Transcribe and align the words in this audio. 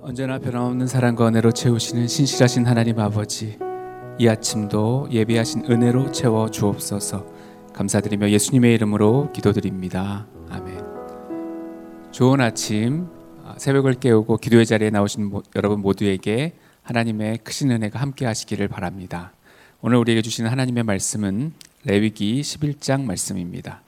언제나 0.00 0.38
변함없는 0.38 0.86
사랑과 0.86 1.28
은혜로 1.28 1.52
채우시는 1.52 2.06
신실하신 2.06 2.66
하나님 2.66 2.98
아버지 3.00 3.58
이 4.18 4.28
아침도 4.28 5.08
예비하신 5.10 5.64
은혜로 5.70 6.12
채워 6.12 6.50
주옵소서. 6.50 7.26
감사드리며 7.74 8.30
예수님의 8.30 8.74
이름으로 8.74 9.32
기도드립니다. 9.32 10.26
아멘. 10.48 10.84
좋은 12.12 12.40
아침 12.40 13.08
아, 13.44 13.54
새벽을 13.58 13.94
깨우고 13.94 14.38
기도의 14.38 14.66
자리에 14.66 14.90
나오신 14.90 15.30
여러분 15.56 15.80
모두에게 15.80 16.54
하나님의 16.82 17.38
크신 17.38 17.70
은혜가 17.70 18.00
함께 18.00 18.24
하시기를 18.24 18.68
바랍니다. 18.68 19.32
오늘 19.80 19.98
우리에게 19.98 20.22
주시는 20.22 20.50
하나님의 20.50 20.84
말씀은 20.84 21.52
레위기 21.84 22.40
11장 22.40 23.02
말씀입니다. 23.02 23.82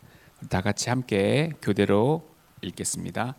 다 0.48 0.60
같이 0.60 0.90
함께 0.90 1.50
교대로 1.62 2.22
읽겠습니다 2.62 3.36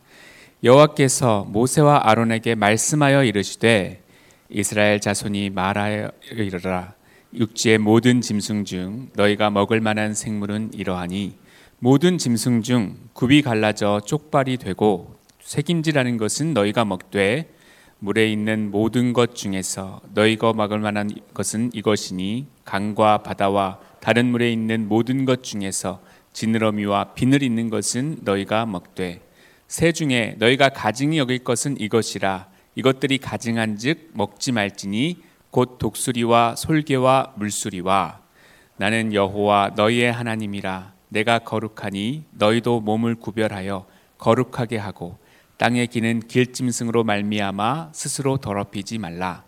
여호와께서 0.64 1.48
모세와 1.50 2.02
아론에게 2.04 2.54
말씀하여 2.54 3.24
이르시되 3.24 4.04
이스라엘 4.50 5.00
자손이 5.02 5.50
말하여 5.50 6.12
이르라. 6.32 6.94
육지의 7.34 7.80
모든 7.80 8.22
짐승 8.22 8.66
중 8.66 9.10
너희가 9.16 9.50
먹을 9.50 9.82
만한 9.82 10.14
생물은 10.14 10.76
이러하니 10.76 11.36
모든 11.80 12.20
짐승 12.20 12.62
중 12.62 12.96
굽이 13.14 13.42
갈라져 13.42 14.02
쪽발이 14.06 14.58
되고 14.58 15.16
새김질하는 15.40 16.18
것은 16.18 16.54
너희가 16.54 16.86
먹되 16.86 17.50
물에 17.98 18.32
있는 18.32 18.70
모든 18.70 19.14
것 19.14 19.34
중에서 19.34 20.02
너희가 20.14 20.54
먹을 20.54 20.78
만한 20.78 21.10
것은 21.34 21.72
이것이니 21.74 22.46
강과 22.66 23.24
바다와 23.24 23.80
다른 24.00 24.28
물에 24.28 24.52
있는 24.52 24.88
모든 24.88 25.26
것 25.26 25.42
중에서 25.42 26.04
지느러미와 26.34 27.14
비늘 27.16 27.42
있는 27.42 27.72
것은 27.72 28.20
너희가 28.22 28.68
먹되 28.68 29.22
새 29.72 29.94
중에 29.94 30.36
너희가 30.38 30.68
가증이 30.68 31.18
여길 31.18 31.46
것은 31.46 31.80
이것이라. 31.80 32.50
이것들이 32.76 33.20
가증한즉 33.20 34.10
먹지 34.16 34.52
말지니 34.52 35.20
곧 35.50 35.78
독수리와 35.78 36.58
솔개와 36.58 37.36
물수리와. 37.38 38.20
나는 38.76 39.14
여호와 39.14 39.72
너희의 39.78 40.12
하나님이라. 40.12 40.92
내가 41.08 41.40
거룩하니 41.40 42.26
너희도 42.32 42.82
몸을 42.82 43.16
구별하여 43.16 43.86
거룩하게 44.18 44.76
하고 44.76 45.18
땅에 45.56 45.86
기는 45.86 46.20
길짐승으로 46.20 47.06
말미암아 47.06 47.92
스스로 47.94 48.36
더럽히지 48.36 48.98
말라. 48.98 49.46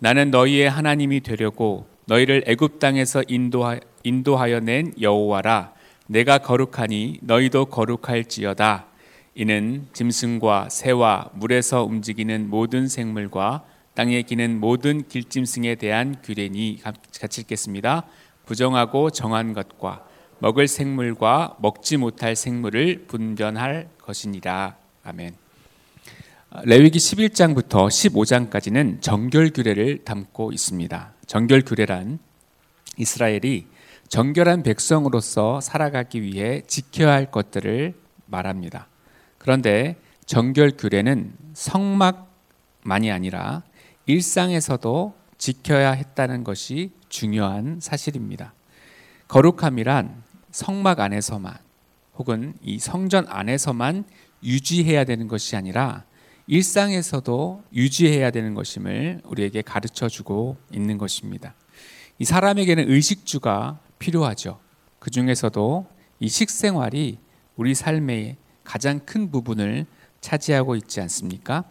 나는 0.00 0.30
너희의 0.30 0.68
하나님이 0.68 1.20
되려고 1.20 1.86
너희를 2.04 2.44
애굽 2.46 2.78
땅에서 2.78 3.22
인도하, 3.26 3.80
인도하여 4.02 4.60
낸 4.60 4.92
여호와라. 5.00 5.72
내가 6.08 6.36
거룩하니 6.36 7.20
너희도 7.22 7.66
거룩할지어다 7.66 8.91
이는 9.34 9.86
짐승과 9.92 10.68
새와 10.68 11.30
물에서 11.34 11.84
움직이는 11.84 12.50
모든 12.50 12.86
생물과 12.86 13.64
땅에 13.94 14.22
기는 14.22 14.58
모든 14.60 15.06
길짐승에 15.06 15.76
대한 15.76 16.16
규례니 16.22 16.80
같이 17.20 17.42
읽겠습니다. 17.42 18.04
부정하고 18.46 19.10
정한 19.10 19.52
것과 19.52 20.04
먹을 20.38 20.66
생물과 20.66 21.56
먹지 21.60 21.96
못할 21.96 22.34
생물을 22.34 23.04
분별할 23.06 23.88
것이니라. 23.98 24.76
아멘. 25.04 25.34
레위기 26.64 26.98
11장부터 26.98 27.86
15장까지는 27.88 29.00
정결 29.00 29.50
규례를 29.50 30.04
담고 30.04 30.52
있습니다. 30.52 31.14
정결 31.26 31.62
규례란 31.62 32.18
이스라엘이 32.98 33.66
정결한 34.08 34.62
백성으로서 34.62 35.62
살아가기 35.62 36.20
위해 36.20 36.62
지켜야 36.66 37.12
할 37.12 37.30
것들을 37.30 37.94
말합니다. 38.26 38.88
그런데 39.42 39.96
정결 40.24 40.76
규례는 40.78 41.34
성막만이 41.54 43.10
아니라 43.10 43.64
일상에서도 44.06 45.14
지켜야 45.36 45.90
했다는 45.90 46.44
것이 46.44 46.92
중요한 47.08 47.80
사실입니다. 47.80 48.54
거룩함이란 49.26 50.22
성막 50.52 51.00
안에서만 51.00 51.58
혹은 52.18 52.54
이 52.62 52.78
성전 52.78 53.26
안에서만 53.28 54.04
유지해야 54.44 55.02
되는 55.04 55.26
것이 55.26 55.56
아니라 55.56 56.04
일상에서도 56.46 57.64
유지해야 57.74 58.30
되는 58.30 58.54
것임을 58.54 59.22
우리에게 59.24 59.62
가르쳐 59.62 60.08
주고 60.08 60.56
있는 60.70 60.98
것입니다. 60.98 61.54
이 62.20 62.24
사람에게는 62.24 62.88
의식주가 62.88 63.80
필요하죠. 63.98 64.60
그 65.00 65.10
중에서도 65.10 65.86
이 66.20 66.28
식생활이 66.28 67.18
우리 67.56 67.74
삶의 67.74 68.36
가장 68.72 69.00
큰 69.00 69.30
부분을 69.30 69.84
차지하고 70.22 70.76
있지 70.76 71.02
않습니까? 71.02 71.64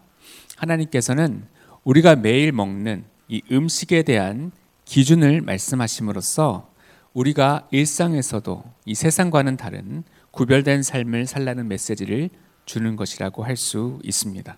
하나님께서는 0.56 1.48
우리가 1.84 2.16
매일 2.16 2.52
먹는 2.52 3.06
이 3.28 3.42
음식에 3.52 4.04
대한 4.04 4.52
기준을 4.86 5.42
말씀하심으로써 5.42 6.70
우리가 7.16 7.68
일상에서도 7.72 8.64
이 8.86 8.94
세상과는 8.94 9.58
다른 9.58 10.04
구별된 10.30 10.84
삶을 10.84 11.26
살라는 11.26 11.68
메시지를 11.70 12.30
주는 12.66 12.96
것이라고 12.96 13.44
할 13.44 13.58
수 13.58 13.98
있습니다. 14.04 14.56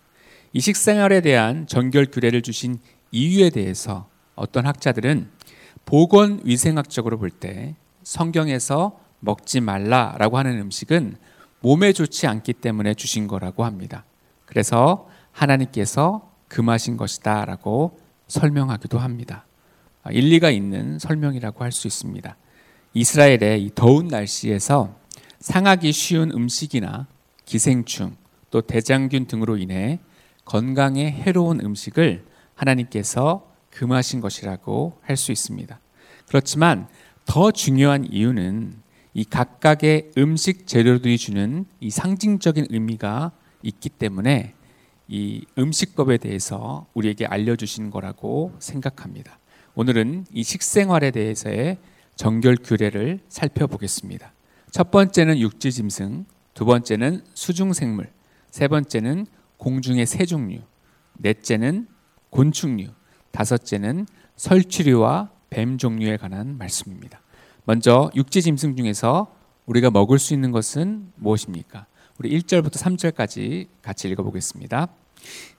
이 0.51 0.59
식생활에 0.59 1.21
대한 1.21 1.65
정결 1.65 2.07
규례를 2.07 2.41
주신 2.41 2.77
이유에 3.11 3.51
대해서 3.51 4.09
어떤 4.35 4.65
학자들은 4.65 5.29
보건 5.85 6.41
위생학적으로 6.43 7.19
볼 7.19 7.29
때 7.29 7.75
성경에서 8.03 8.99
먹지 9.21 9.61
말라라고 9.61 10.37
하는 10.37 10.59
음식은 10.59 11.15
몸에 11.63 11.93
좋지 11.93 12.27
않기 12.27 12.53
때문에 12.53 12.93
주신 12.93 13.25
거라고 13.25 13.63
합니다. 13.63 14.03
그래서 14.45 15.07
하나님께서 15.31 16.29
금하신 16.49 16.97
것이다 16.97 17.45
라고 17.45 17.97
설명하기도 18.27 18.99
합니다. 18.99 19.45
아, 20.03 20.11
일리가 20.11 20.49
있는 20.51 20.99
설명이라고 20.99 21.63
할 21.63 21.71
수 21.71 21.87
있습니다. 21.87 22.35
이스라엘의 22.93 23.63
이 23.63 23.71
더운 23.73 24.09
날씨에서 24.09 24.93
상하기 25.39 25.93
쉬운 25.93 26.31
음식이나 26.31 27.07
기생충 27.45 28.17
또 28.51 28.59
대장균 28.61 29.25
등으로 29.25 29.55
인해 29.57 29.99
건강에 30.43 31.09
해로운 31.09 31.61
음식을 31.61 32.25
하나님께서 32.55 33.49
금하신 33.71 34.19
것이라고 34.19 34.99
할 35.01 35.15
수 35.15 35.31
있습니다. 35.31 35.79
그렇지만 36.27 36.87
더 37.25 37.51
중요한 37.51 38.05
이유는 38.11 38.82
이 39.13 39.23
각각의 39.23 40.11
음식 40.17 40.65
재료들이 40.65 41.17
주는 41.17 41.65
이 41.79 41.89
상징적인 41.89 42.67
의미가 42.69 43.31
있기 43.61 43.89
때문에 43.89 44.55
이 45.07 45.45
음식법에 45.57 46.17
대해서 46.17 46.87
우리에게 46.93 47.25
알려주신 47.25 47.91
거라고 47.91 48.55
생각합니다. 48.59 49.37
오늘은 49.75 50.25
이 50.31 50.43
식생활에 50.43 51.11
대해서의 51.11 51.77
정결 52.15 52.57
규례를 52.63 53.19
살펴보겠습니다. 53.29 54.33
첫 54.71 54.91
번째는 54.91 55.39
육지 55.39 55.71
짐승, 55.71 56.25
두 56.53 56.65
번째는 56.65 57.23
수중 57.33 57.73
생물, 57.73 58.09
세 58.49 58.67
번째는 58.67 59.25
공중의 59.57 60.05
새 60.05 60.25
종류, 60.25 60.59
넷째는 61.19 61.87
곤충류, 62.29 62.87
다섯째는 63.31 64.07
설치류와 64.35 65.31
뱀 65.49 65.77
종류에 65.77 66.17
관한 66.17 66.57
말씀입니다. 66.57 67.21
먼저 67.65 68.11
육지 68.15 68.41
짐승 68.41 68.75
중에서 68.75 69.33
우리가 69.65 69.89
먹을 69.89 70.19
수 70.19 70.33
있는 70.33 70.51
것은 70.51 71.11
무엇입니까? 71.15 71.85
우리 72.19 72.37
1절부터 72.37 72.73
3절까지 72.73 73.67
같이 73.81 74.09
읽어 74.09 74.23
보겠습니다. 74.23 74.87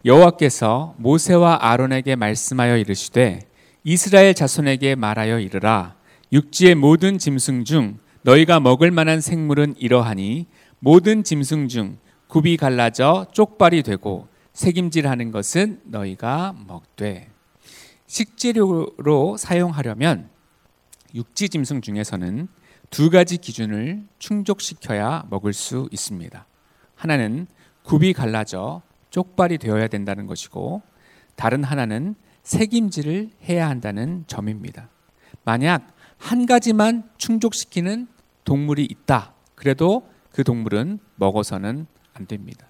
여호와께서 0.05 0.95
모세와 0.99 1.59
아론에게 1.63 2.17
말씀하여 2.17 2.77
이르시되 2.77 3.41
이스라엘 3.85 4.35
자손에게 4.35 4.95
말하여 4.95 5.41
이르라 5.41 5.97
육지의 6.33 6.75
모든 6.75 7.19
짐승 7.19 7.65
중 7.65 7.99
너희가 8.23 8.61
먹을 8.61 8.91
만한 8.91 9.21
생물은 9.21 9.77
이러하니 9.79 10.47
모든 10.81 11.25
짐승 11.25 11.69
중 11.69 11.99
굽이 12.29 12.57
갈라져 12.57 13.27
쪽발이 13.33 13.83
되고 13.83 14.29
색임질하는 14.53 15.31
것은 15.31 15.81
너희가 15.85 16.55
먹되 16.67 17.31
식재료로 18.07 19.37
사용하려면 19.39 20.34
육지 21.15 21.49
짐승 21.49 21.81
중에서는 21.81 22.49
두 22.91 23.09
가지 23.09 23.39
기준을 23.39 24.05
충족시켜야 24.19 25.25
먹을 25.31 25.53
수 25.53 25.89
있습니다. 25.93 26.47
하나는 26.97 27.47
굽이 27.85 28.13
갈라져 28.13 28.83
쪽발이 29.11 29.59
되어야 29.59 29.89
된다는 29.89 30.27
것이고 30.27 30.83
다른 31.37 31.63
하나는 31.63 32.15
색임질을 32.43 33.31
해야 33.49 33.69
한다는 33.69 34.25
점입니다. 34.27 34.89
만약 35.45 35.95
한 36.19 36.47
가지만 36.47 37.09
충족시키는 37.17 38.09
동물이 38.45 38.85
있다. 38.85 39.35
그래도 39.55 40.09
그 40.31 40.43
동물은 40.43 40.99
먹어서는 41.17 41.87
안 42.13 42.27
됩니다. 42.27 42.67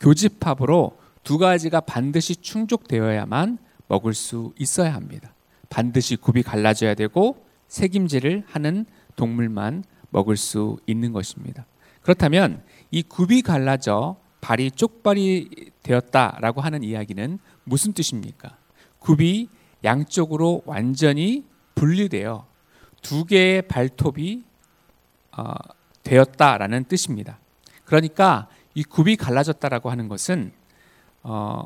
교집합으로 0.00 0.98
두 1.22 1.38
가지가 1.38 1.80
반드시 1.80 2.36
충족되어야만 2.36 3.58
먹을 3.86 4.14
수 4.14 4.52
있어야 4.58 4.94
합니다. 4.94 5.34
반드시 5.68 6.16
굽이 6.16 6.42
갈라져야 6.42 6.94
되고 6.94 7.46
색임질을 7.72 8.44
하는 8.46 8.84
동물만 9.16 9.84
먹을 10.10 10.36
수 10.36 10.78
있는 10.86 11.12
것입니다. 11.12 11.64
그렇다면 12.02 12.62
이 12.90 13.02
굽이 13.02 13.40
갈라져 13.40 14.16
발이 14.42 14.72
쪽발이 14.72 15.70
되었다라고 15.82 16.60
하는 16.60 16.82
이야기는 16.82 17.38
무슨 17.64 17.94
뜻입니까? 17.94 18.58
굽이 18.98 19.48
양쪽으로 19.84 20.62
완전히 20.66 21.46
분리되어 21.74 22.46
두 23.00 23.24
개의 23.24 23.62
발톱이 23.62 24.44
어, 25.38 25.54
되었다라는 26.02 26.84
뜻입니다. 26.84 27.38
그러니까 27.86 28.48
이 28.74 28.84
굽이 28.84 29.16
갈라졌다라고 29.16 29.90
하는 29.90 30.08
것은 30.08 30.52
어, 31.22 31.64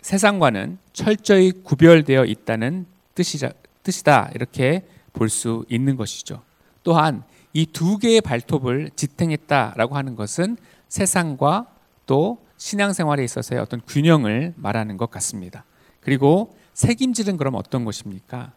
세상과는 0.00 0.78
철저히 0.92 1.52
구별되어 1.52 2.24
있다는 2.24 2.86
뜻이자, 3.14 3.52
뜻이다 3.82 4.30
이렇게 4.34 4.86
볼 5.12 5.28
수 5.28 5.64
있는 5.68 5.96
것이죠. 5.96 6.42
또한 6.82 7.22
이 7.52 7.66
두 7.66 7.98
개의 7.98 8.20
발톱을 8.20 8.90
지탱했다라고 8.94 9.96
하는 9.96 10.14
것은 10.14 10.56
세상과 10.88 11.66
또 12.06 12.38
신앙생활에 12.56 13.24
있어서의 13.24 13.60
어떤 13.60 13.80
균형을 13.86 14.54
말하는 14.56 14.96
것 14.96 15.10
같습니다. 15.10 15.64
그리고 16.00 16.56
책임질은 16.74 17.36
그럼 17.36 17.54
어떤 17.54 17.84
것입니까? 17.84 18.52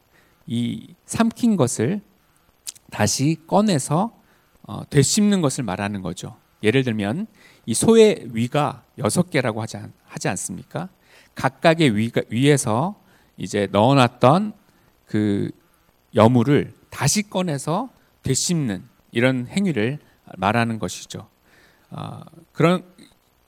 이 0.46 0.96
삼킨 1.06 1.56
것을 1.56 2.02
다시 2.92 3.38
꺼내서 3.48 4.12
어, 4.64 4.88
되씹는 4.90 5.42
것을 5.42 5.64
말하는 5.64 6.02
거죠. 6.02 6.36
예를 6.62 6.84
들면 6.84 7.28
이 7.66 7.74
소의 7.74 8.28
위가 8.34 8.84
여섯 8.98 9.30
개라고 9.30 9.62
하지, 9.62 9.78
않, 9.78 9.94
하지 10.06 10.28
않습니까? 10.30 10.90
각각의 11.36 11.96
위가, 11.96 12.22
위에서 12.30 12.96
이제 13.38 13.68
넣어놨던 13.72 14.54
그 15.12 15.52
여물을 16.16 16.74
다시 16.90 17.30
꺼내서 17.30 17.90
되씹는 18.24 18.84
이런 19.12 19.46
행위를 19.48 20.00
말하는 20.38 20.80
것이죠. 20.80 21.28
어, 21.90 22.22
그런 22.54 22.86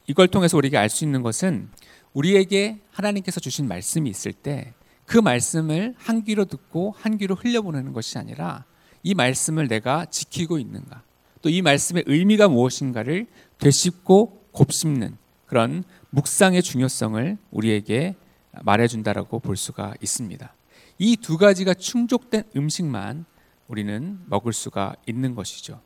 이걸 0.07 0.27
통해서 0.27 0.57
우리가 0.57 0.81
알 0.81 0.89
수 0.89 1.05
있는 1.05 1.21
것은 1.21 1.69
우리에게 2.13 2.81
하나님께서 2.91 3.39
주신 3.39 3.67
말씀이 3.67 4.09
있을 4.09 4.33
때 4.33 4.73
그 5.05 5.17
말씀을 5.17 5.95
한 5.97 6.23
귀로 6.23 6.45
듣고 6.45 6.95
한 6.97 7.17
귀로 7.17 7.35
흘려보내는 7.35 7.93
것이 7.93 8.17
아니라 8.17 8.65
이 9.03 9.13
말씀을 9.13 9.67
내가 9.67 10.05
지키고 10.05 10.57
있는가 10.59 11.03
또 11.41 11.49
이 11.49 11.61
말씀의 11.61 12.03
의미가 12.07 12.47
무엇인가를 12.47 13.27
되씹고 13.57 14.47
곱씹는 14.51 15.17
그런 15.45 15.83
묵상의 16.11 16.61
중요성을 16.63 17.37
우리에게 17.51 18.15
말해준다라고 18.61 19.39
볼 19.39 19.57
수가 19.57 19.93
있습니다. 20.01 20.53
이 21.03 21.17
두 21.17 21.37
가지가 21.37 21.73
충족된 21.73 22.43
음식만 22.55 23.25
우리는 23.67 24.19
먹을 24.27 24.53
수가 24.53 24.95
있는 25.05 25.35
것이죠. 25.35 25.81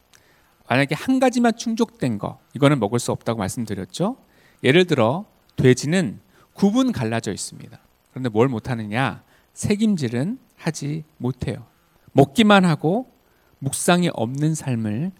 만약에 0.69 0.93
한 0.93 1.19
가지만 1.19 1.55
충족된 1.55 2.19
거, 2.19 2.39
이거는 2.53 2.79
먹을 2.79 2.99
수 2.99 3.11
없다고 3.11 3.39
말씀드렸죠. 3.39 4.17
예를 4.63 4.85
들어 4.85 5.25
돼지는 5.55 6.19
구분 6.53 6.91
갈라져 6.91 7.31
있습니다. 7.31 7.79
그런데 8.11 8.29
뭘 8.29 8.47
못하느냐? 8.47 9.23
책임질은 9.53 10.37
하지 10.55 11.03
못해요. 11.17 11.65
먹기만 12.11 12.63
하고 12.63 13.11
묵상이 13.57 14.11
없는 14.13 14.53
삶을 14.53 15.11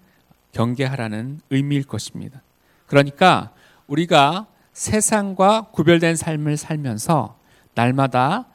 경계하라는 0.52 1.42
의미일 1.50 1.84
것입니다. 1.84 2.44
그러니까 2.86 3.52
우리가 3.88 4.46
세상과 4.74 5.70
구별된 5.72 6.16
삶을 6.16 6.56
살면서 6.56 7.40
날마다 7.74 8.48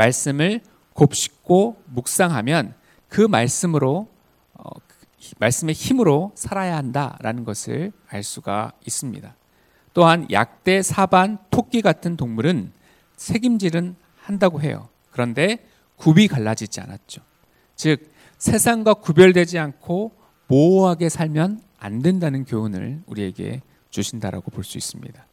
말씀을 0.00 0.60
곱씹고 0.94 1.82
묵상하면 1.86 2.74
그 3.08 3.20
말씀으로 3.20 4.08
어, 4.54 4.70
말씀의 5.38 5.74
힘으로 5.74 6.32
살아야 6.34 6.76
한다라는 6.76 7.44
것을 7.44 7.92
알 8.08 8.22
수가 8.22 8.72
있습니다. 8.86 9.34
또한 9.92 10.26
약대, 10.30 10.82
사반, 10.82 11.38
토끼 11.50 11.82
같은 11.82 12.16
동물은 12.16 12.72
책임질은 13.16 13.96
한다고 14.16 14.62
해요. 14.62 14.88
그런데 15.10 15.58
굽이 15.96 16.28
갈라지지 16.28 16.80
않았죠. 16.80 17.20
즉 17.76 18.10
세상과 18.38 18.94
구별되지 18.94 19.58
않고 19.58 20.12
모호하게 20.46 21.08
살면 21.10 21.60
안 21.78 22.00
된다는 22.00 22.44
교훈을 22.44 23.02
우리에게 23.06 23.60
주신다라고 23.90 24.50
볼 24.50 24.64
수 24.64 24.78
있습니다. 24.78 25.26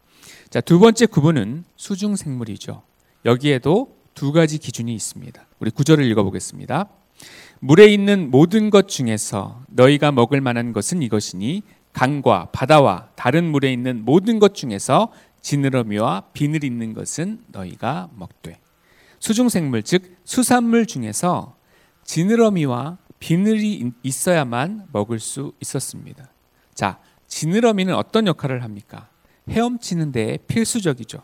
자, 0.49 0.61
두 0.61 0.79
번째 0.79 1.05
구분은 1.05 1.63
수중 1.75 2.15
생물이죠. 2.15 2.83
여기에도 3.25 3.96
두 4.17 4.31
가지 4.31 4.57
기준이 4.57 4.95
있습니다. 4.95 5.45
우리 5.59 5.69
구절을 5.69 6.03
읽어 6.05 6.23
보겠습니다. 6.23 6.89
물에 7.59 7.85
있는 7.85 8.31
모든 8.31 8.71
것 8.71 8.87
중에서 8.87 9.61
너희가 9.67 10.11
먹을 10.11 10.41
만한 10.41 10.73
것은 10.73 11.03
이것이니 11.03 11.61
강과 11.93 12.49
바다와 12.51 13.09
다른 13.15 13.45
물에 13.51 13.71
있는 13.71 14.03
모든 14.03 14.39
것 14.39 14.55
중에서 14.55 15.11
지느러미와 15.41 16.29
비늘 16.33 16.63
있는 16.63 16.95
것은 16.95 17.43
너희가 17.49 18.09
먹되 18.15 18.59
수중 19.19 19.49
생물 19.49 19.83
즉 19.83 20.17
수산물 20.23 20.87
중에서 20.87 21.55
지느러미와 22.03 22.97
비늘이 23.19 23.91
있어야만 24.01 24.87
먹을 24.93 25.19
수 25.19 25.53
있었습니다. 25.61 26.27
자, 26.73 26.97
지느러미는 27.27 27.93
어떤 27.93 28.25
역할을 28.25 28.63
합니까? 28.63 29.09
헤엄치는 29.47 30.11
데 30.11 30.39
필수적이죠. 30.47 31.19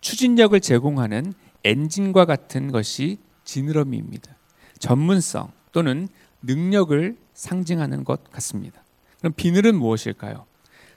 추진력을 0.00 0.58
제공하는 0.60 1.32
엔진과 1.64 2.24
같은 2.24 2.70
것이 2.70 3.18
지느러미입니다. 3.44 4.36
전문성 4.78 5.52
또는 5.72 6.08
능력을 6.42 7.16
상징하는 7.32 8.04
것 8.04 8.30
같습니다. 8.30 8.82
그럼 9.18 9.32
비늘은 9.34 9.76
무엇일까요? 9.76 10.46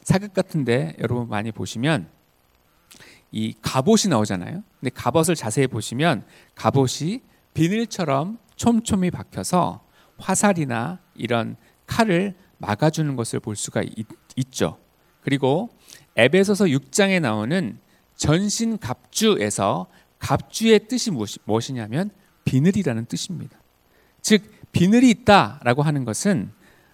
사극 0.02 0.34
같은데 0.34 0.96
여러분 1.00 1.28
많이 1.28 1.52
보시면 1.52 2.10
이 3.32 3.54
갑옷이 3.62 4.10
나오잖아요. 4.10 4.64
근데 4.80 4.90
갑옷을 4.94 5.36
자세히 5.36 5.68
보시면 5.68 6.26
갑옷이 6.56 7.22
비늘처럼 7.54 8.38
촘촘히 8.56 9.12
박혀서 9.12 9.84
화살이나 10.18 11.00
이런 11.16 11.56
칼을 11.86 12.36
막아주는 12.58 13.16
것을 13.16 13.40
볼 13.40 13.56
수가 13.56 13.84
있, 13.84 14.52
죠 14.52 14.78
그리고 15.22 15.70
에베소서 16.16 16.66
6장에 16.66 17.20
나오는 17.20 17.80
전신 18.16 18.78
갑주에서 18.78 19.88
갑주의 20.20 20.80
뜻이 20.88 21.12
무엇이, 21.12 21.74
냐면 21.74 22.10
비늘이라는 22.46 23.06
뜻입니다. 23.06 23.58
즉 24.22 24.44
비늘이 24.72 25.10
있다라고 25.10 25.84
하는 25.84 26.06
것은 26.06 26.52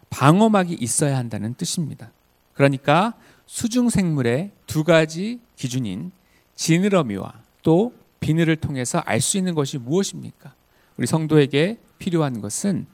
방어막이 0.09 0.73
있어야 0.79 1.17
한다는 1.17 1.53
뜻입니다. 1.55 2.11
그러니까 2.53 3.13
수중 3.45 3.89
생물의 3.89 4.51
두 4.67 4.83
가지 4.83 5.39
기준인 5.55 6.11
지느러미와 6.55 7.33
또 7.63 7.93
비늘을 8.19 8.57
통해서 8.57 8.99
알 8.99 9.19
수 9.19 9.37
있는 9.37 9.55
것이 9.55 9.77
무엇입니까? 9.77 10.53
우리 10.97 11.07
성도에게 11.07 11.79
필요한 11.97 12.41
것은 12.41 12.85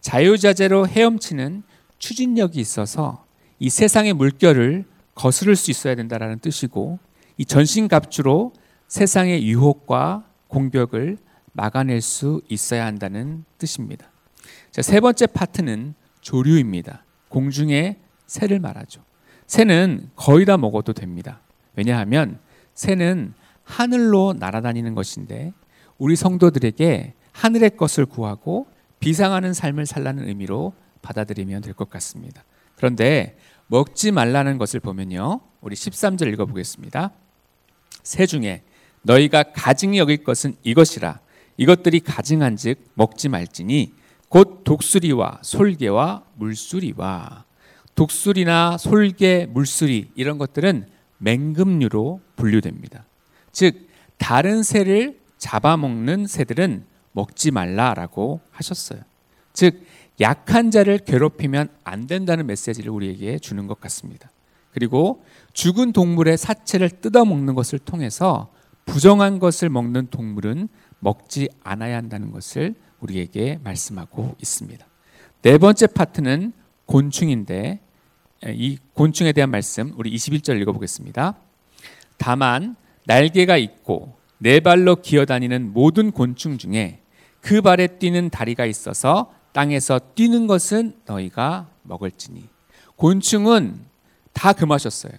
자유자재로 0.00 0.86
헤엄치는 0.86 1.64
추진력이 1.98 2.60
있어서 2.60 3.24
이 3.58 3.68
세상의 3.70 4.12
물결을 4.12 4.84
거스를 5.14 5.56
수 5.56 5.70
있어야 5.70 5.96
된다라는 5.96 6.38
뜻이고 6.38 7.00
이 7.36 7.44
전신갑주로 7.44 8.52
세상의 8.88 9.46
유혹과 9.46 10.24
공격을 10.48 11.18
막아낼 11.52 12.00
수 12.00 12.40
있어야 12.48 12.86
한다는 12.86 13.44
뜻입니다. 13.58 14.10
자, 14.70 14.82
세 14.82 15.00
번째 15.00 15.26
파트는 15.26 15.94
조류입니다. 16.20 17.04
공중의 17.28 17.98
새를 18.26 18.60
말하죠. 18.60 19.02
새는 19.46 20.10
거의 20.16 20.44
다 20.44 20.56
먹어도 20.56 20.92
됩니다. 20.92 21.40
왜냐하면 21.76 22.38
새는 22.74 23.34
하늘로 23.64 24.34
날아다니는 24.38 24.94
것인데 24.94 25.52
우리 25.98 26.16
성도들에게 26.16 27.14
하늘의 27.32 27.76
것을 27.76 28.06
구하고 28.06 28.66
비상하는 29.00 29.52
삶을 29.52 29.86
살라는 29.86 30.28
의미로 30.28 30.72
받아들이면 31.02 31.62
될 31.62 31.74
것 31.74 31.88
같습니다. 31.90 32.44
그런데 32.76 33.36
먹지 33.66 34.12
말라는 34.12 34.58
것을 34.58 34.80
보면요. 34.80 35.40
우리 35.60 35.76
13절 35.76 36.32
읽어보겠습니다. 36.32 37.10
새 38.02 38.26
중에 38.26 38.62
너희가 39.02 39.44
가증히 39.54 39.98
여길 39.98 40.24
것은 40.24 40.56
이것이라 40.62 41.20
이것들이 41.56 42.00
가증한즉 42.00 42.78
먹지 42.94 43.28
말지니 43.28 43.92
곧 44.28 44.62
독수리와 44.64 45.40
솔개와 45.42 46.24
물수리와 46.36 47.44
독수리나 47.94 48.78
솔개, 48.78 49.46
물수리 49.46 50.12
이런 50.14 50.38
것들은 50.38 50.86
맹금류로 51.18 52.20
분류됩니다. 52.36 53.04
즉 53.50 53.88
다른 54.18 54.62
새를 54.62 55.18
잡아먹는 55.38 56.26
새들은 56.28 56.84
먹지 57.12 57.50
말라라고 57.50 58.40
하셨어요. 58.52 59.00
즉 59.52 59.82
약한 60.20 60.70
자를 60.70 60.98
괴롭히면 60.98 61.68
안 61.82 62.06
된다는 62.06 62.46
메시지를 62.46 62.90
우리에게 62.90 63.38
주는 63.38 63.66
것 63.66 63.80
같습니다. 63.80 64.30
그리고 64.72 65.24
죽은 65.52 65.92
동물의 65.92 66.38
사체를 66.38 66.90
뜯어먹는 66.90 67.54
것을 67.54 67.80
통해서 67.80 68.52
부정한 68.88 69.38
것을 69.38 69.68
먹는 69.68 70.08
동물은 70.10 70.68
먹지 70.98 71.48
않아야 71.62 71.96
한다는 71.96 72.32
것을 72.32 72.74
우리에게 73.00 73.60
말씀하고 73.62 74.34
있습니다. 74.40 74.84
네 75.42 75.58
번째 75.58 75.86
파트는 75.86 76.52
곤충인데 76.86 77.80
이 78.46 78.78
곤충에 78.94 79.32
대한 79.32 79.50
말씀 79.50 79.92
우리 79.96 80.12
21절 80.14 80.60
읽어보겠습니다. 80.62 81.36
다만 82.16 82.76
날개가 83.04 83.56
있고 83.58 84.16
네 84.38 84.60
발로 84.60 84.96
기어다니는 84.96 85.72
모든 85.72 86.10
곤충 86.10 86.58
중에 86.58 87.02
그 87.40 87.60
발에 87.60 87.98
뛰는 87.98 88.30
다리가 88.30 88.64
있어서 88.64 89.32
땅에서 89.52 90.00
뛰는 90.14 90.46
것은 90.46 90.96
너희가 91.04 91.68
먹을지니 91.82 92.48
곤충은 92.96 93.80
다 94.32 94.52
금하셨어요. 94.52 95.12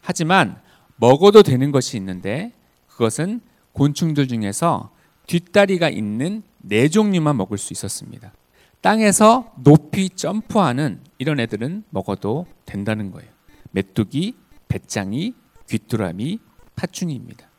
하지만 0.00 0.60
먹어도 0.96 1.42
되는 1.42 1.72
것이 1.72 1.96
있는데 1.96 2.52
그것은 2.96 3.42
곤충들 3.72 4.26
중에서 4.26 4.90
뒷다리가 5.26 5.90
있는 5.90 6.42
네 6.58 6.88
종류만 6.88 7.36
먹을 7.36 7.58
수 7.58 7.74
있었습니다. 7.74 8.32
땅에서 8.80 9.52
높이 9.62 10.08
점프하는 10.08 11.00
이런 11.18 11.38
애들은 11.40 11.84
먹어도 11.90 12.46
된다는 12.64 13.10
거예요. 13.10 13.30
메뚜기, 13.72 14.36
배짱이, 14.68 15.34
귀뚜라미, 15.68 16.38
파충입니다. 16.74 17.50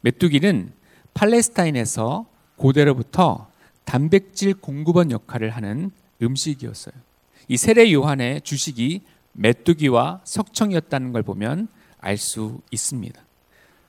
메뚜기는 0.00 0.72
팔레스타인에서 1.12 2.26
고대로부터 2.56 3.50
단백질 3.84 4.54
공급원 4.54 5.10
역할을 5.10 5.50
하는 5.50 5.90
음식이었어요. 6.22 6.94
이 7.48 7.56
세례 7.58 7.92
요한의 7.92 8.40
주식이 8.40 9.02
메뚜기와 9.32 10.22
석청이었다는 10.24 11.12
걸 11.12 11.22
보면 11.22 11.68
알 11.98 12.16
수 12.16 12.60
있습니다. 12.70 13.20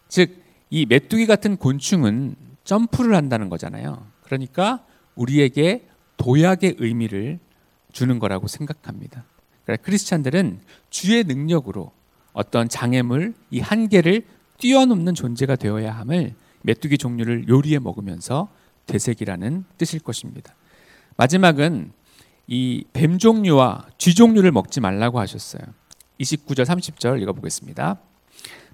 즉, 0.09 0.48
이 0.69 0.85
메뚜기 0.85 1.25
같은 1.25 1.57
곤충은 1.57 2.35
점프를 2.63 3.15
한다는 3.15 3.49
거잖아요. 3.49 4.05
그러니까 4.21 4.85
우리에게 5.15 5.87
도약의 6.17 6.75
의미를 6.77 7.39
주는 7.91 8.19
거라고 8.19 8.47
생각합니다. 8.47 9.23
그러니까 9.63 9.83
크리스찬들은 9.83 10.61
주의 10.89 11.23
능력으로 11.23 11.91
어떤 12.33 12.69
장애물, 12.69 13.33
이 13.49 13.59
한계를 13.59 14.23
뛰어넘는 14.59 15.15
존재가 15.15 15.55
되어야 15.55 15.91
함을 15.95 16.33
메뚜기 16.61 16.97
종류를 16.97 17.47
요리해 17.47 17.79
먹으면서 17.79 18.49
되새기라는 18.85 19.65
뜻일 19.77 19.99
것입니다. 20.01 20.53
마지막은 21.17 21.91
이 22.47 22.83
뱀 22.93 23.17
종류와 23.19 23.85
쥐 23.97 24.15
종류를 24.15 24.51
먹지 24.51 24.81
말라고 24.81 25.19
하셨어요. 25.19 25.61
29절 26.19 26.65
30절 26.65 27.21
읽어보겠습니다. 27.21 27.99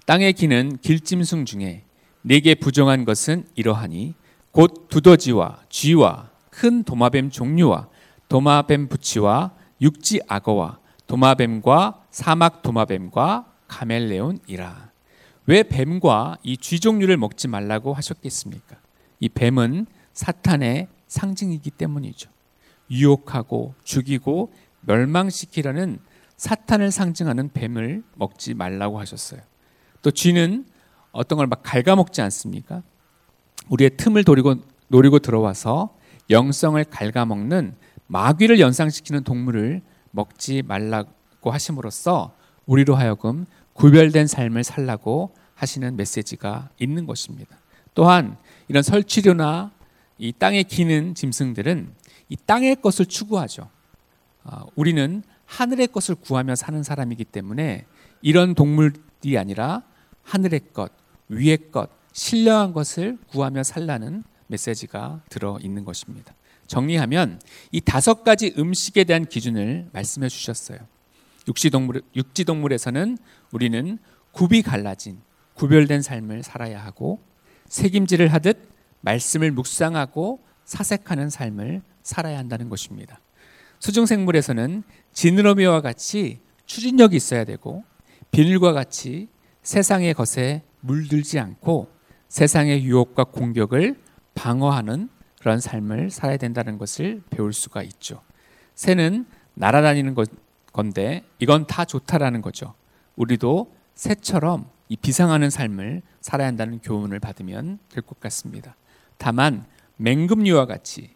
땅에 0.06 0.32
기는 0.32 0.78
길짐승 0.78 1.44
중에 1.44 1.82
네게 2.26 2.56
부정한 2.56 3.04
것은 3.04 3.44
이러하니 3.54 4.14
곧 4.50 4.88
두더지와 4.88 5.60
쥐와 5.68 6.30
큰 6.50 6.82
도마뱀 6.82 7.30
종류와 7.30 7.88
도마뱀 8.28 8.88
부치와 8.88 9.52
육지 9.80 10.20
악어와 10.26 10.80
도마뱀과 11.06 12.02
사막 12.10 12.62
도마뱀과 12.62 13.46
카멜레온이라. 13.68 14.90
왜 15.46 15.62
뱀과 15.62 16.38
이 16.42 16.56
쥐 16.56 16.80
종류를 16.80 17.16
먹지 17.16 17.46
말라고 17.46 17.94
하셨겠습니까? 17.94 18.76
이 19.20 19.28
뱀은 19.28 19.86
사탄의 20.12 20.88
상징이기 21.06 21.70
때문이죠. 21.70 22.28
유혹하고 22.90 23.74
죽이고 23.84 24.52
멸망시키라는 24.80 26.00
사탄을 26.36 26.90
상징하는 26.90 27.50
뱀을 27.52 28.02
먹지 28.16 28.54
말라고 28.54 28.98
하셨어요. 28.98 29.40
또 30.02 30.10
쥐는 30.10 30.66
어떤 31.16 31.38
걸 31.38 31.46
막 31.46 31.62
갉아먹지 31.62 32.20
않습니까? 32.22 32.82
우리의 33.68 33.90
틈을 33.96 34.24
노리고, 34.24 34.56
노리고 34.88 35.18
들어와서 35.18 35.96
영성을 36.30 36.82
갉아먹는 36.84 37.74
마귀를 38.06 38.60
연상시키는 38.60 39.24
동물을 39.24 39.82
먹지 40.12 40.62
말라고 40.62 41.50
하심으로써 41.50 42.34
우리로 42.66 42.94
하여금 42.94 43.46
구별된 43.72 44.26
삶을 44.26 44.64
살라고 44.64 45.34
하시는 45.54 45.96
메시지가 45.96 46.70
있는 46.78 47.06
것입니다. 47.06 47.56
또한 47.94 48.36
이런 48.68 48.82
설치류나 48.82 49.72
이 50.18 50.32
땅에 50.32 50.62
기는 50.62 51.14
짐승들은 51.14 51.92
이 52.28 52.36
땅의 52.36 52.76
것을 52.82 53.06
추구하죠. 53.06 53.68
아, 54.44 54.64
우리는 54.74 55.22
하늘의 55.46 55.88
것을 55.88 56.14
구하며 56.14 56.54
사는 56.56 56.82
사람이기 56.82 57.24
때문에 57.24 57.86
이런 58.22 58.54
동물이 58.54 59.38
아니라 59.38 59.82
하늘의 60.22 60.60
것, 60.72 60.92
위의 61.28 61.70
것, 61.70 61.90
신령한 62.12 62.72
것을 62.72 63.18
구하며 63.28 63.62
살라는 63.62 64.24
메시지가 64.46 65.22
들어 65.28 65.58
있는 65.60 65.84
것입니다. 65.84 66.34
정리하면 66.66 67.40
이 67.72 67.80
다섯 67.80 68.24
가지 68.24 68.54
음식에 68.58 69.04
대한 69.04 69.24
기준을 69.24 69.90
말씀해 69.92 70.28
주셨어요. 70.28 70.78
육지동물, 71.48 72.02
육지동물에서는 72.14 73.18
우리는 73.52 73.98
굽이 74.32 74.62
갈라진 74.62 75.20
구별된 75.54 76.02
삶을 76.02 76.42
살아야 76.42 76.82
하고 76.84 77.20
책임질을 77.68 78.32
하듯 78.32 78.68
말씀을 79.00 79.52
묵상하고 79.52 80.40
사색하는 80.64 81.30
삶을 81.30 81.82
살아야 82.02 82.38
한다는 82.38 82.68
것입니다. 82.68 83.20
수중생물에서는 83.78 84.82
지느러미와 85.12 85.80
같이 85.80 86.40
추진력이 86.66 87.16
있어야 87.16 87.44
되고 87.44 87.84
비늘과 88.30 88.72
같이 88.72 89.28
세상의 89.62 90.14
것에 90.14 90.62
물들지 90.80 91.38
않고 91.38 91.88
세상의 92.28 92.84
유혹과 92.84 93.24
공격을 93.24 93.96
방어하는 94.34 95.08
그런 95.40 95.60
삶을 95.60 96.10
살아야 96.10 96.36
된다는 96.36 96.78
것을 96.78 97.22
배울 97.30 97.52
수가 97.52 97.82
있죠. 97.82 98.22
새는 98.74 99.26
날아다니는 99.54 100.14
건데 100.72 101.24
이건 101.38 101.66
다 101.66 101.84
좋다라는 101.84 102.42
거죠. 102.42 102.74
우리도 103.16 103.72
새처럼 103.94 104.68
이 104.88 104.96
비상하는 104.96 105.50
삶을 105.50 106.02
살아야 106.20 106.48
한다는 106.48 106.78
교훈을 106.80 107.20
받으면 107.20 107.78
될 107.88 108.02
것 108.02 108.20
같습니다. 108.20 108.76
다만 109.18 109.64
맹금류와 109.96 110.66
같이 110.66 111.14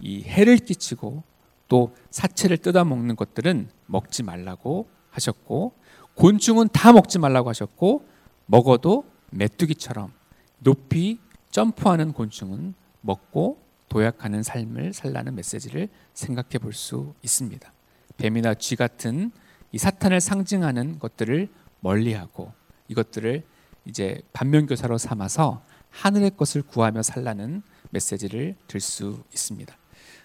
이 0.00 0.22
해를 0.22 0.56
끼치고 0.56 1.22
또 1.68 1.94
사체를 2.10 2.58
뜯어 2.58 2.84
먹는 2.84 3.16
것들은 3.16 3.68
먹지 3.86 4.22
말라고 4.22 4.88
하셨고 5.10 5.74
곤충은 6.14 6.68
다 6.72 6.92
먹지 6.92 7.18
말라고 7.18 7.48
하셨고 7.50 8.06
먹어도 8.46 9.04
메뚜기처럼 9.30 10.12
높이 10.58 11.18
점프하는 11.50 12.12
곤충은 12.12 12.74
먹고 13.00 13.58
도약하는 13.88 14.42
삶을 14.42 14.92
살라는 14.92 15.34
메시지를 15.34 15.88
생각해 16.14 16.58
볼 16.58 16.72
수 16.72 17.14
있습니다. 17.22 17.72
뱀이나 18.16 18.54
쥐 18.54 18.76
같은 18.76 19.30
이 19.72 19.78
사탄을 19.78 20.20
상징하는 20.20 20.98
것들을 20.98 21.48
멀리하고 21.80 22.52
이것들을 22.88 23.42
이제 23.86 24.20
반면교사로 24.32 24.98
삼아서 24.98 25.62
하늘의 25.90 26.32
것을 26.36 26.62
구하며 26.62 27.02
살라는 27.02 27.62
메시지를 27.90 28.56
들 28.66 28.80
수 28.80 29.22
있습니다. 29.32 29.76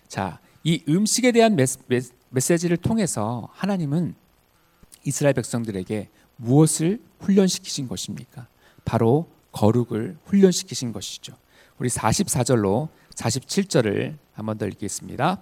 자, 0.08 0.40
이 0.64 0.84
음식에 0.88 1.32
대한 1.32 1.56
메시지를 2.30 2.78
통해서 2.78 3.50
하나님은 3.54 4.16
이스라엘 5.06 5.34
백성들에게 5.34 6.10
무엇을 6.44 7.00
훈련시키신 7.20 7.88
것입니까? 7.88 8.48
바로 8.86 9.30
거룩을 9.52 10.18
훈련시키신 10.26 10.92
것이죠. 10.94 11.34
우리 11.78 11.90
44절로 11.90 12.88
47절을 13.16 14.16
한 14.34 14.46
번 14.46 14.58
더 14.58 14.66
읽겠습니다. 14.68 15.42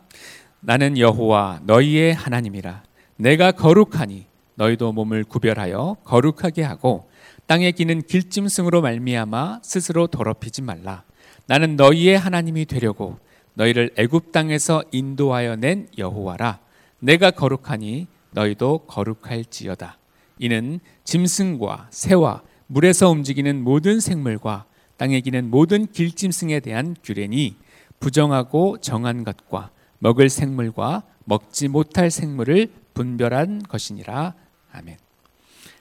나는 0.60 0.98
여호와 0.98 1.62
너희의 1.66 2.14
하나님이라 2.16 2.84
내가 3.18 3.52
거룩하니 3.52 4.26
너희도 4.56 4.92
몸을 4.92 5.24
구별하여 5.24 5.98
거룩하게 6.04 6.64
하고 6.64 7.08
땅에 7.46 7.72
기는 7.72 8.02
길짐승으로 8.02 8.82
말미암아 8.82 9.60
스스로 9.64 10.08
더럽히지 10.08 10.64
말라. 10.64 11.04
나는 11.46 11.76
너희의 11.76 12.18
하나님이 12.18 12.66
되려고 12.66 13.20
너희를 13.54 13.92
애굽 13.98 14.32
땅에서 14.32 14.84
인도하여 14.92 15.56
낸 15.58 15.88
여호와라. 15.98 16.60
내가 17.00 17.30
거룩하니 17.32 18.08
너희도 18.32 18.80
거룩할지어다. 18.88 19.98
이는 20.40 20.80
짐승과 21.04 21.88
새와 21.92 22.44
물에서 22.68 23.10
움직이는 23.10 23.64
모든 23.64 24.00
생물과 24.00 24.66
땅에 24.98 25.22
기는 25.22 25.50
모든 25.50 25.86
길짐승에 25.88 26.60
대한 26.60 26.96
규례니 27.04 27.56
부정하고 28.00 28.78
정한 28.80 29.24
것과 29.24 29.72
먹을 30.00 30.30
생물과 30.30 31.04
먹지 31.26 31.68
못할 31.68 32.12
생물을 32.12 32.72
분별한 32.94 33.64
것이니라. 33.64 34.34
아멘. 34.72 34.98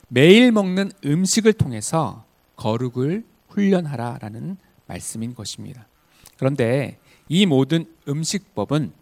매일 0.08 0.52
먹는 0.52 0.92
음식을 1.04 1.52
통해서 1.54 2.24
거룩을 2.56 3.24
훈련하라라는 3.48 4.56
말씀인 4.86 5.34
것입니다. 5.34 5.86
그런데 6.38 6.98
이 7.28 7.46
모든 7.46 7.86
음식법은 8.08 8.92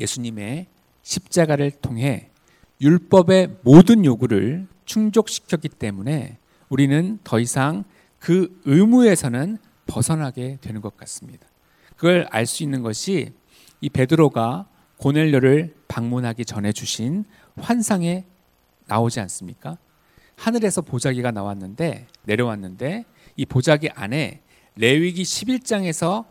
예수님의 0.00 0.66
십자가를 1.02 1.70
통해 1.70 2.30
율법의 2.80 3.58
모든 3.62 4.04
요구를 4.04 4.66
충족시켰기 4.84 5.68
때문에 5.68 6.38
우리는 6.68 7.18
더 7.24 7.40
이상 7.40 7.84
그 8.18 8.60
의무에서는 8.64 9.58
벗어나게 9.86 10.58
되는 10.60 10.80
것 10.80 10.96
같습니다. 10.96 11.46
그걸 11.96 12.26
알 12.30 12.46
수 12.46 12.62
있는 12.62 12.82
것이 12.82 13.32
이 13.80 13.88
베드로가 13.88 14.68
고넬료를 14.98 15.74
방문하기 15.88 16.44
전에 16.44 16.72
주신 16.72 17.24
환상의 17.56 18.24
나오지 18.86 19.20
않습니까? 19.20 19.78
하늘에서 20.36 20.82
보자기가 20.82 21.30
나왔는데 21.30 22.06
내려왔는데 22.24 23.04
이 23.36 23.46
보자기 23.46 23.88
안에 23.90 24.42
레위기 24.76 25.22
11장에서 25.22 26.26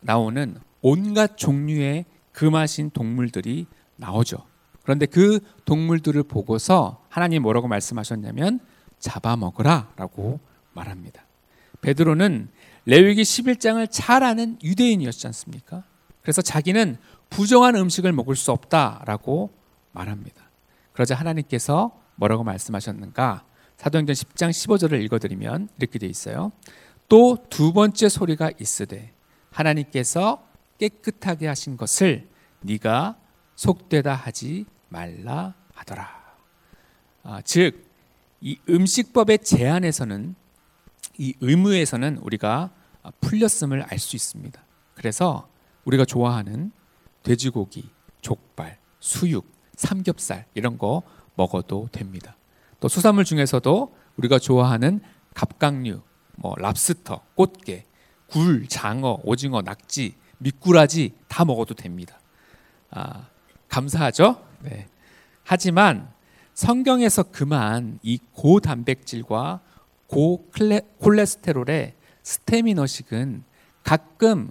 나오는 0.00 0.56
온갖 0.80 1.36
종류의 1.36 2.04
금하신 2.32 2.90
동물들이 2.90 3.66
나오죠. 3.96 4.44
그런데 4.88 5.04
그 5.04 5.40
동물들을 5.66 6.22
보고서 6.22 7.04
하나님 7.10 7.42
뭐라고 7.42 7.68
말씀하셨냐면 7.68 8.58
잡아먹으라라고 8.98 10.40
말합니다. 10.72 11.26
베드로는 11.82 12.48
레위기 12.86 13.20
11장을 13.20 13.86
잘 13.90 14.22
아는 14.22 14.58
유대인이었지 14.64 15.26
않습니까? 15.26 15.84
그래서 16.22 16.40
자기는 16.40 16.96
부정한 17.28 17.76
음식을 17.76 18.14
먹을 18.14 18.34
수 18.34 18.50
없다라고 18.50 19.50
말합니다. 19.92 20.48
그러자 20.94 21.16
하나님께서 21.16 21.94
뭐라고 22.14 22.42
말씀하셨는가? 22.44 23.44
사도행전 23.76 24.14
10장 24.14 24.48
15절을 24.48 25.02
읽어드리면 25.02 25.68
이렇게 25.76 25.98
돼 25.98 26.06
있어요. 26.06 26.50
또 27.10 27.36
두 27.50 27.74
번째 27.74 28.08
소리가 28.08 28.52
있으되 28.58 29.12
하나님께서 29.50 30.42
깨끗하게 30.78 31.46
하신 31.46 31.76
것을 31.76 32.26
네가 32.62 33.18
속되다 33.54 34.14
하지 34.14 34.64
말라 34.88 35.54
하더라. 35.74 36.08
아, 37.22 37.40
즉, 37.42 37.86
이 38.40 38.58
음식법의 38.68 39.40
제한에서는 39.40 40.34
이 41.18 41.34
의무에서는 41.40 42.18
우리가 42.18 42.70
풀렸음을 43.20 43.82
알 43.82 43.98
수 43.98 44.16
있습니다. 44.16 44.60
그래서 44.94 45.48
우리가 45.84 46.04
좋아하는 46.04 46.70
돼지고기, 47.22 47.90
족발, 48.20 48.78
수육, 49.00 49.50
삼겹살 49.74 50.46
이런 50.54 50.78
거 50.78 51.02
먹어도 51.34 51.88
됩니다. 51.92 52.36
또 52.80 52.88
수산물 52.88 53.24
중에서도 53.24 53.94
우리가 54.16 54.38
좋아하는 54.38 55.00
갑각류, 55.34 56.00
뭐 56.36 56.54
랍스터, 56.58 57.24
꽃게, 57.34 57.86
굴, 58.28 58.68
장어, 58.68 59.20
오징어, 59.24 59.62
낙지, 59.62 60.16
미꾸라지 60.38 61.14
다 61.28 61.44
먹어도 61.44 61.74
됩니다. 61.74 62.20
아, 62.90 63.28
감사하죠? 63.68 64.47
네. 64.60 64.86
하지만 65.44 66.08
성경에서 66.54 67.24
그만 67.24 67.98
이 68.02 68.18
고단백질과 68.32 69.60
고콜레스테롤의 70.08 71.94
스테미너식은 72.22 73.44
가끔 73.84 74.50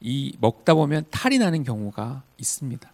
이 0.00 0.36
먹다 0.40 0.74
보면 0.74 1.04
탈이 1.10 1.38
나는 1.38 1.64
경우가 1.64 2.22
있습니다. 2.38 2.92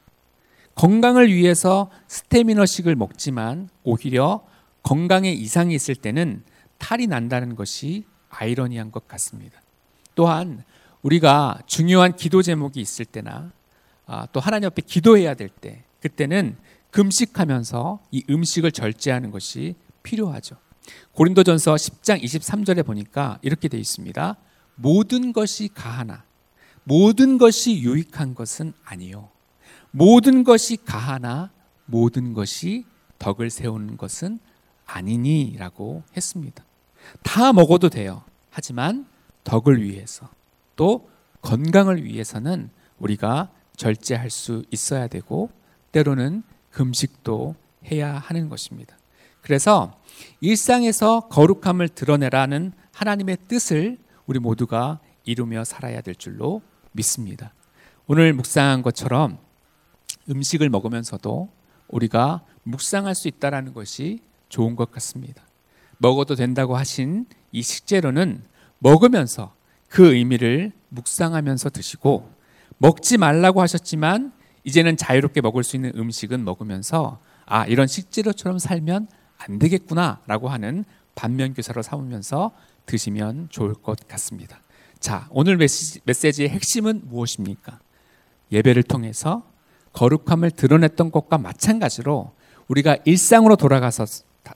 건강을 0.74 1.32
위해서 1.32 1.90
스테미너식을 2.08 2.96
먹지만 2.96 3.68
오히려 3.82 4.44
건강에 4.82 5.30
이상이 5.30 5.74
있을 5.74 5.94
때는 5.94 6.42
탈이 6.78 7.06
난다는 7.06 7.54
것이 7.54 8.04
아이러니한 8.30 8.90
것 8.90 9.06
같습니다. 9.06 9.60
또한 10.14 10.64
우리가 11.02 11.60
중요한 11.66 12.16
기도 12.16 12.42
제목이 12.42 12.80
있을 12.80 13.04
때나 13.04 13.52
아, 14.06 14.26
또 14.32 14.40
하나님 14.40 14.66
앞에 14.66 14.82
기도해야 14.82 15.34
될 15.34 15.48
때 15.48 15.84
그때는 16.04 16.58
금식하면서 16.90 18.02
이 18.10 18.24
음식을 18.28 18.72
절제하는 18.72 19.30
것이 19.30 19.74
필요하죠. 20.02 20.56
고린도전서 21.12 21.74
10장 21.74 22.22
23절에 22.22 22.84
보니까 22.84 23.38
이렇게 23.40 23.68
되어 23.68 23.80
있습니다. 23.80 24.36
모든 24.74 25.32
것이 25.32 25.70
가하나 25.72 26.24
모든 26.82 27.38
것이 27.38 27.80
유익한 27.80 28.34
것은 28.34 28.74
아니요. 28.84 29.30
모든 29.92 30.44
것이 30.44 30.76
가하나 30.76 31.50
모든 31.86 32.34
것이 32.34 32.84
덕을 33.18 33.48
세우는 33.48 33.96
것은 33.96 34.40
아니니라고 34.84 36.02
했습니다. 36.14 36.62
다 37.22 37.54
먹어도 37.54 37.88
돼요. 37.88 38.24
하지만 38.50 39.06
덕을 39.44 39.82
위해서 39.82 40.28
또 40.76 41.08
건강을 41.40 42.04
위해서는 42.04 42.68
우리가 42.98 43.50
절제할 43.76 44.28
수 44.28 44.64
있어야 44.70 45.06
되고 45.08 45.50
때로는 45.94 46.42
금식도 46.70 47.54
해야 47.90 48.14
하는 48.14 48.48
것입니다. 48.48 48.96
그래서 49.42 50.00
일상에서 50.40 51.28
거룩함을 51.28 51.88
드러내라는 51.88 52.72
하나님의 52.92 53.38
뜻을 53.46 53.98
우리 54.26 54.40
모두가 54.40 54.98
이루며 55.24 55.64
살아야 55.64 56.00
될 56.00 56.16
줄로 56.16 56.62
믿습니다. 56.92 57.52
오늘 58.06 58.32
묵상한 58.32 58.82
것처럼 58.82 59.38
음식을 60.28 60.68
먹으면서도 60.68 61.48
우리가 61.88 62.44
묵상할 62.64 63.14
수 63.14 63.28
있다라는 63.28 63.72
것이 63.72 64.20
좋은 64.48 64.74
것 64.74 64.90
같습니다. 64.90 65.42
먹어도 65.98 66.34
된다고 66.34 66.76
하신 66.76 67.26
이 67.52 67.62
식재료는 67.62 68.42
먹으면서 68.80 69.54
그 69.88 70.14
의미를 70.14 70.72
묵상하면서 70.88 71.70
드시고 71.70 72.30
먹지 72.78 73.16
말라고 73.16 73.60
하셨지만 73.60 74.32
이제는 74.64 74.96
자유롭게 74.96 75.40
먹을 75.40 75.62
수 75.62 75.76
있는 75.76 75.92
음식은 75.94 76.44
먹으면서 76.44 77.20
아 77.46 77.66
이런 77.66 77.86
식재료처럼 77.86 78.58
살면 78.58 79.08
안 79.38 79.58
되겠구나라고 79.58 80.48
하는 80.48 80.84
반면 81.14 81.54
교사로 81.54 81.82
삼으면서 81.82 82.52
드시면 82.86 83.48
좋을 83.50 83.74
것 83.74 84.08
같습니다. 84.08 84.60
자 84.98 85.28
오늘 85.30 85.56
메시지, 85.56 86.00
메시지의 86.04 86.48
핵심은 86.48 87.02
무엇입니까? 87.04 87.78
예배를 88.52 88.82
통해서 88.82 89.44
거룩함을 89.92 90.50
드러냈던 90.50 91.10
것과 91.10 91.38
마찬가지로 91.38 92.32
우리가 92.68 92.96
일상으로 93.04 93.56
돌아가서 93.56 94.06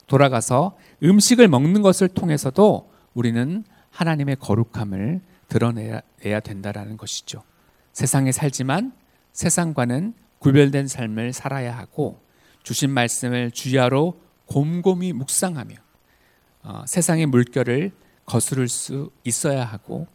돌아가서 0.06 0.76
음식을 1.02 1.48
먹는 1.48 1.82
것을 1.82 2.08
통해서도 2.08 2.90
우리는 3.14 3.64
하나님의 3.90 4.36
거룩함을 4.36 5.20
드러내야 5.48 6.40
된다라는 6.42 6.96
것이죠. 6.96 7.42
세상에 7.92 8.32
살지만 8.32 8.92
세상과는 9.32 10.14
구별된 10.38 10.88
삶을 10.88 11.32
살아야 11.32 11.76
하고 11.76 12.20
주신 12.62 12.90
말씀을 12.90 13.50
주야로 13.50 14.20
곰곰이 14.46 15.12
묵상하며 15.12 15.74
어, 16.62 16.84
세상의 16.86 17.26
물결을 17.26 17.92
거스를 18.24 18.68
수 18.68 19.10
있어야 19.24 19.64
하고 19.64 20.06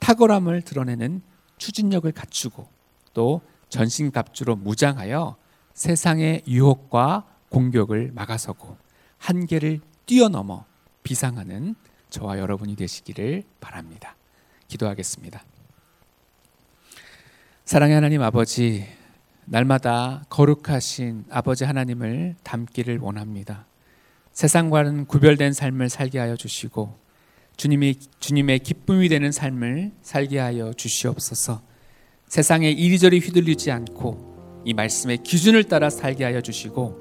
탁월함을 0.00 0.62
드러내는 0.62 1.22
추진력을 1.58 2.10
갖추고 2.12 2.68
또 3.14 3.40
전신갑주로 3.68 4.56
무장하여 4.56 5.36
세상의 5.74 6.42
유혹과 6.46 7.26
공격을 7.48 8.12
막아서고 8.12 8.76
한계를 9.18 9.80
뛰어넘어 10.06 10.66
비상하는 11.02 11.74
저와 12.10 12.38
여러분이 12.38 12.76
되시기를 12.76 13.44
바랍니다. 13.60 14.16
기도하겠습니다. 14.68 15.42
사랑의 17.64 17.94
하나님 17.94 18.22
아버지, 18.22 18.84
날마다 19.44 20.24
거룩하신 20.28 21.24
아버지 21.30 21.64
하나님을 21.64 22.34
닮기를 22.42 22.98
원합니다. 22.98 23.66
세상과는 24.32 25.06
구별된 25.06 25.52
삶을 25.52 25.88
살게 25.88 26.18
하여 26.18 26.36
주시고 26.36 26.98
주님이 27.56 27.96
주님의 28.18 28.58
기쁨이 28.60 29.08
되는 29.08 29.30
삶을 29.30 29.92
살게 30.02 30.38
하여 30.38 30.72
주시옵소서. 30.72 31.62
세상에 32.26 32.68
이리저리 32.68 33.20
휘둘리지 33.20 33.70
않고 33.70 34.62
이 34.64 34.74
말씀의 34.74 35.18
기준을 35.18 35.64
따라 35.64 35.88
살게 35.88 36.24
하여 36.24 36.40
주시고 36.40 37.00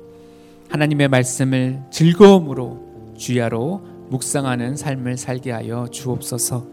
하나님의 0.69 1.07
말씀을 1.07 1.81
즐거움으로 1.89 3.15
주야로 3.17 3.79
묵상하는 4.09 4.75
삶을 4.75 5.17
살게 5.17 5.51
하여 5.51 5.87
주옵소서. 5.91 6.67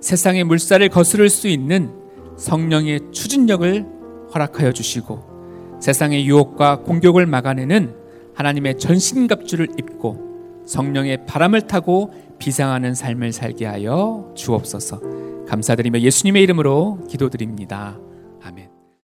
세상의 0.00 0.44
물살을 0.44 0.90
거스를 0.90 1.30
수 1.30 1.48
있는 1.48 2.01
성령의 2.42 3.12
추진력을 3.12 3.86
허락하여 4.34 4.72
주시고 4.72 5.78
세상의 5.80 6.26
유혹과 6.26 6.80
공격을 6.80 7.24
막아내는 7.26 7.94
하나님의 8.34 8.78
전신갑주를 8.78 9.68
입고 9.78 10.64
성령의 10.66 11.26
바람을 11.26 11.62
타고 11.62 12.12
비상하는 12.38 12.94
삶을 12.94 13.32
살게 13.32 13.66
하여 13.66 14.32
주옵소서. 14.34 15.00
감사드리며 15.46 16.00
예수님의 16.00 16.42
이름으로 16.42 17.06
기도드립니다. 17.08 17.98